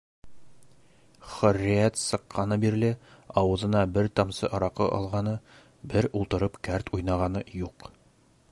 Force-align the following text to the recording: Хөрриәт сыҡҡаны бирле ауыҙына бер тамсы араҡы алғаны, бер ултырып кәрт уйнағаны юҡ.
Хөрриәт 1.33 1.99
сыҡҡаны 2.03 2.57
бирле 2.63 2.89
ауыҙына 3.41 3.83
бер 3.97 4.09
тамсы 4.21 4.49
араҡы 4.59 4.87
алғаны, 4.97 5.35
бер 5.93 6.09
ултырып 6.21 6.61
кәрт 6.69 6.91
уйнағаны 6.99 7.45
юҡ. 7.61 7.91